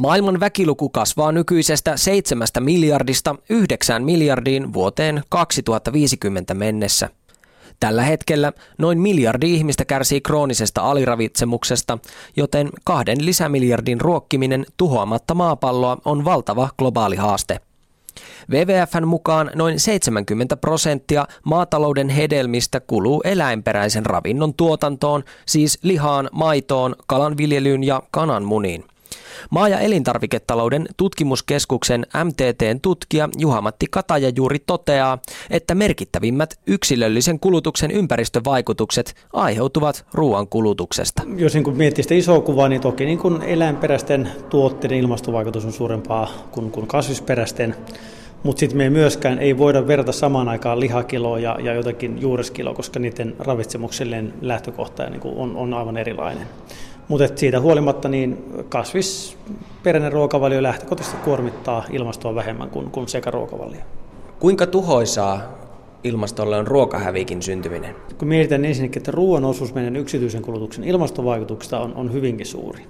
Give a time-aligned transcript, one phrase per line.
[0.00, 7.08] Maailman väkiluku kasvaa nykyisestä 7 miljardista 9 miljardiin vuoteen 2050 mennessä.
[7.80, 11.98] Tällä hetkellä noin miljardi ihmistä kärsii kroonisesta aliravitsemuksesta,
[12.36, 17.60] joten kahden lisämiljardin ruokkiminen tuhoamatta maapalloa on valtava globaali haaste.
[18.50, 27.84] WWFn mukaan noin 70 prosenttia maatalouden hedelmistä kuluu eläinperäisen ravinnon tuotantoon, siis lihaan, maitoon, kalanviljelyyn
[27.84, 28.89] ja kananmuniin.
[29.50, 35.18] Maa- ja elintarviketalouden tutkimuskeskuksen MTTn tutkija Juha-Matti Kataja juuri toteaa,
[35.50, 41.22] että merkittävimmät yksilöllisen kulutuksen ympäristövaikutukset aiheutuvat ruoan kulutuksesta.
[41.36, 46.30] Jos niin miettii sitä isoa kuvaa, niin toki niin kuin eläinperäisten tuotteiden ilmastovaikutus on suurempaa
[46.50, 47.76] kuin, kuin kasvisperäisten.
[48.42, 52.74] Mutta sitten me ei myöskään ei voida verrata samaan aikaan lihakiloa ja, ja jotakin juureskiloa,
[52.74, 56.46] koska niiden ravitsemuksellinen lähtökohta niin on, on aivan erilainen.
[57.10, 63.80] Mutta siitä huolimatta niin kasvisperäinen ruokavalio lähtökohtaisesti kuormittaa ilmastoa vähemmän kuin, kuin sekaruokavalio.
[64.38, 65.58] Kuinka tuhoisaa
[66.04, 67.94] ilmastolle on ruokahävikin syntyminen?
[68.18, 72.84] Kun mietitään ensinnäkin, että ruoan osuus meidän yksityisen kulutuksen ilmastovaikutuksista on, on hyvinkin suuri.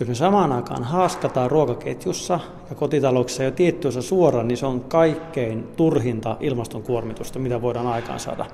[0.00, 4.80] Jos me samaan aikaan haaskataan ruokaketjussa ja kotitalouksissa jo tietty osa suoraan, niin se on
[4.80, 8.46] kaikkein turhinta ilmaston kuormitusta, mitä voidaan aikaan saada.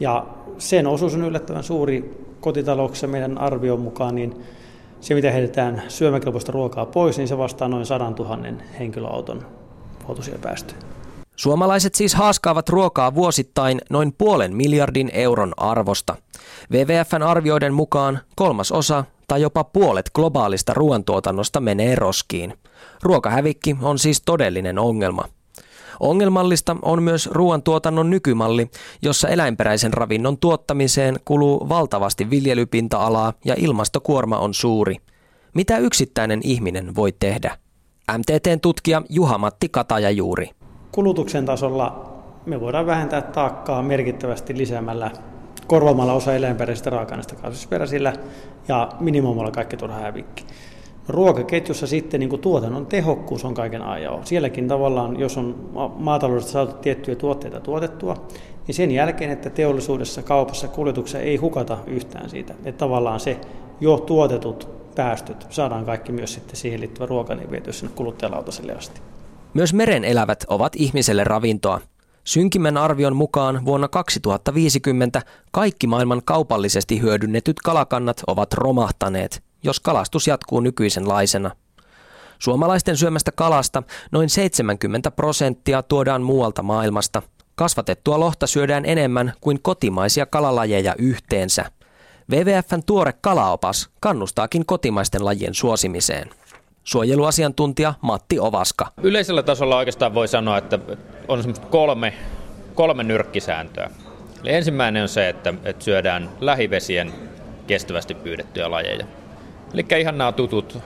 [0.00, 0.26] Ja
[0.58, 4.42] sen osuus on yllättävän suuri kotitalouksissa meidän arvion mukaan, niin
[5.00, 8.38] se mitä heitetään syömäkelpoista ruokaa pois, niin se vastaa noin 100 000
[8.78, 9.46] henkilöauton
[10.06, 10.78] vuotuisia päästöjä.
[11.36, 16.16] Suomalaiset siis haaskaavat ruokaa vuosittain noin puolen miljardin euron arvosta.
[16.72, 22.54] WWFn arvioiden mukaan kolmas osa tai jopa puolet globaalista ruoantuotannosta menee roskiin.
[23.02, 25.24] Ruokahävikki on siis todellinen ongelma.
[26.02, 28.70] Ongelmallista on myös ruoantuotannon nykymalli,
[29.02, 34.96] jossa eläinperäisen ravinnon tuottamiseen kuluu valtavasti viljelypinta-alaa ja ilmastokuorma on suuri.
[35.54, 37.56] Mitä yksittäinen ihminen voi tehdä?
[38.18, 40.50] MTTn tutkija Juha-Matti Kataja-Juuri.
[40.92, 42.12] Kulutuksen tasolla
[42.46, 45.10] me voidaan vähentää taakkaa merkittävästi lisäämällä
[45.66, 48.12] korvaamalla osa eläinperäisistä raaka-aineista kasvisperäisillä
[48.68, 50.44] ja minimoimalla kaikki turha hävikki.
[51.08, 54.26] Ruokaketjussa sitten niin kuin tuotannon tehokkuus on kaiken ajan.
[54.26, 58.26] Sielläkin tavallaan, jos on maataloudesta saatu tiettyjä tuotteita tuotettua,
[58.66, 62.54] niin sen jälkeen, että teollisuudessa, kaupassa, kuljetuksessa ei hukata yhtään siitä.
[62.64, 63.40] Että tavallaan se
[63.80, 69.00] jo tuotetut päästöt saadaan kaikki myös sitten siihen liittyvä ruoka niin vietyä sinne kuluttajalautaselle asti.
[69.54, 71.80] Myös meren elävät ovat ihmiselle ravintoa.
[72.24, 80.60] Synkimmän arvion mukaan vuonna 2050 kaikki maailman kaupallisesti hyödynnetyt kalakannat ovat romahtaneet jos kalastus jatkuu
[80.60, 81.50] nykyisenlaisena.
[82.38, 87.22] Suomalaisten syömästä kalasta noin 70 prosenttia tuodaan muualta maailmasta.
[87.54, 91.64] Kasvatettua lohta syödään enemmän kuin kotimaisia kalalajeja yhteensä.
[92.30, 96.30] WWFn tuore kalaopas kannustaakin kotimaisten lajien suosimiseen.
[96.84, 98.86] Suojeluasiantuntija Matti Ovaska.
[99.02, 100.78] Yleisellä tasolla oikeastaan voi sanoa, että
[101.28, 102.12] on kolme,
[102.74, 103.90] kolme nyrkkisääntöä.
[104.42, 107.12] Eli ensimmäinen on se, että, että syödään lähivesien
[107.66, 109.06] kestävästi pyydettyjä lajeja.
[109.74, 110.78] Eli ihan nämä tutut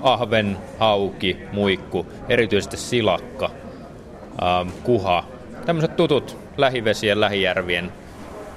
[0.00, 3.50] ahven, hauki, muikku, erityisesti silakka,
[4.42, 5.24] ähm, kuha,
[5.66, 7.92] tämmöiset tutut lähivesien, lähijärvien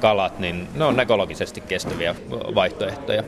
[0.02, 2.16] kalat, niin ne on ekologisesti kestäviä
[2.56, 3.24] vaihtoehtoja.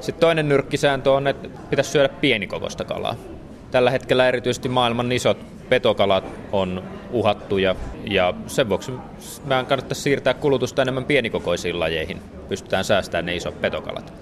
[0.00, 3.16] Sitten toinen nyrkkisääntö on, että pitäisi syödä pienikokoista kalaa.
[3.70, 7.74] Tällä hetkellä erityisesti maailman isot petokalat on uhattuja
[8.10, 8.92] ja sen vuoksi
[9.44, 12.20] meidän kannattaisi siirtää kulutusta enemmän pienikokoisiin lajeihin.
[12.48, 14.21] Pystytään säästämään ne isot petokalat.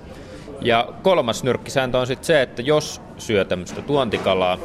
[0.60, 4.58] Ja kolmas nyrkkisääntö on sitten se, että jos syö tämmöistä tuontikalaa,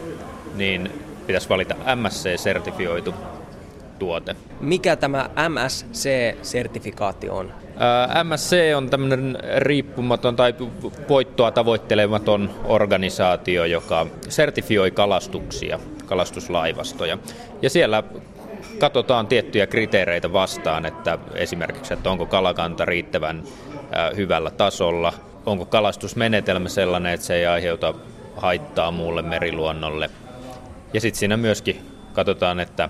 [0.56, 0.92] niin
[1.28, 3.14] pitäisi valita MSC-sertifioitu
[4.00, 4.36] tuote.
[4.60, 7.52] Mikä tämä MSC-sertifikaatti on?
[8.24, 10.56] MSC on tämmöinen riippumaton tai
[11.10, 17.18] voittoa tavoittelematon organisaatio, joka sertifioi kalastuksia, kalastuslaivastoja.
[17.62, 18.04] Ja siellä
[18.80, 23.44] katsotaan tiettyjä kriteereitä vastaan, että esimerkiksi, että onko kalakanta riittävän
[24.16, 25.14] hyvällä tasolla,
[25.46, 27.94] onko kalastusmenetelmä sellainen, että se ei aiheuta
[28.36, 30.10] haittaa muulle meriluonnolle.
[30.94, 31.82] Ja sitten siinä myöskin
[32.14, 32.90] katsotaan, että,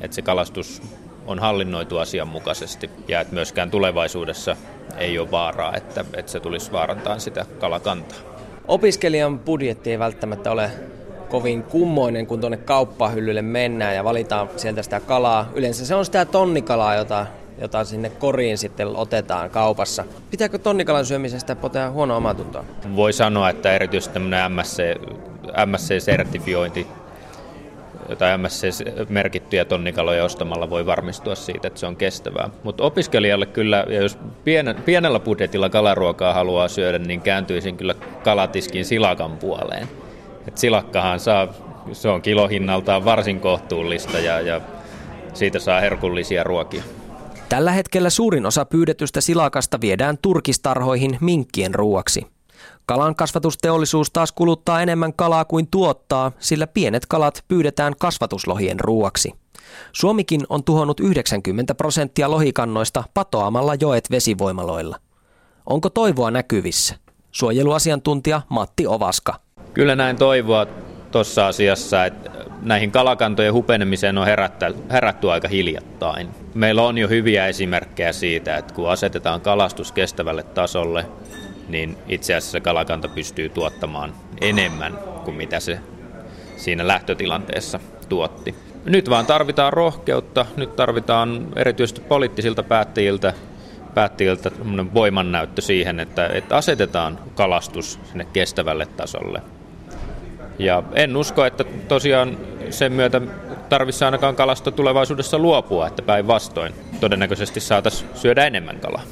[0.00, 0.82] että se kalastus
[1.26, 4.56] on hallinnoitu asianmukaisesti ja että myöskään tulevaisuudessa
[4.98, 8.18] ei ole vaaraa, että, että se tulisi vaarantaa sitä kalakantaa.
[8.68, 10.70] Opiskelijan budjetti ei välttämättä ole
[11.28, 15.50] kovin kummoinen, kun tuonne kauppahyllylle mennään ja valitaan sieltä sitä kalaa.
[15.54, 17.26] Yleensä se on sitä tonnikalaa, jota
[17.58, 20.04] jota sinne koriin sitten otetaan kaupassa.
[20.30, 22.64] Pitääkö tonnikalan syömisestä potea huono omatuntoa?
[22.96, 24.82] Voi sanoa, että erityisesti tämmöinen MSC,
[25.66, 26.86] MSC-sertifiointi
[28.18, 32.50] tai MSC-merkittyjä tonnikaloja ostamalla voi varmistua siitä, että se on kestävää.
[32.62, 34.18] Mutta opiskelijalle kyllä, ja jos
[34.84, 37.94] pienellä budjetilla kalaruokaa haluaa syödä, niin kääntyisin kyllä
[38.24, 39.88] kalatiskin silakan puoleen.
[40.48, 41.48] Et silakkahan saa,
[41.92, 44.60] se on kilohinnaltaan varsin kohtuullista ja, ja
[45.34, 46.82] siitä saa herkullisia ruokia.
[47.50, 52.26] Tällä hetkellä suurin osa pyydetystä silakasta viedään turkistarhoihin minkkien ruuaksi.
[52.86, 59.32] Kalan kasvatusteollisuus taas kuluttaa enemmän kalaa kuin tuottaa, sillä pienet kalat pyydetään kasvatuslohien ruuaksi.
[59.92, 64.96] Suomikin on tuhonnut 90 prosenttia lohikannoista patoamalla joet vesivoimaloilla.
[65.66, 66.94] Onko toivoa näkyvissä?
[67.30, 69.34] Suojeluasiantuntija Matti Ovaska.
[69.74, 70.66] Kyllä näin toivoa
[71.10, 72.30] tuossa asiassa, että
[72.62, 76.28] näihin kalakantojen hupenemiseen on herättä, herätty aika hiljattain.
[76.54, 81.06] Meillä on jo hyviä esimerkkejä siitä, että kun asetetaan kalastus kestävälle tasolle,
[81.68, 85.78] niin itse asiassa kalakanta pystyy tuottamaan enemmän kuin mitä se
[86.56, 88.54] siinä lähtötilanteessa tuotti.
[88.84, 93.32] Nyt vaan tarvitaan rohkeutta, nyt tarvitaan erityisesti poliittisilta päättäjiltä,
[93.94, 94.50] päättäjiltä
[94.94, 99.42] voimannäyttö siihen, että, että asetetaan kalastus sinne kestävälle tasolle.
[100.58, 102.36] Ja en usko, että tosiaan
[102.72, 103.20] sen myötä
[103.68, 109.02] tarvitsisi ainakaan kalasta tulevaisuudessa luopua, että päinvastoin todennäköisesti saataisiin syödä enemmän kalaa.